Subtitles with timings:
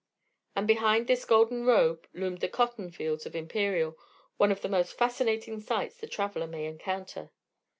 [0.55, 3.99] And behind this golden robe loomed the cotton fields of Imperial,
[4.37, 7.29] one of the most fascinating sights the traveler may encounter.